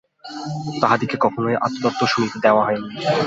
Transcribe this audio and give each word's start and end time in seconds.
তাহাদিগকে 0.81 1.17
কখনও 1.17 1.49
আত্মতত্ত্ব 1.61 2.03
শুনিতে 2.07 2.37
দেওয়া 2.39 2.65
হয় 2.65 2.79
নাই। 2.81 2.93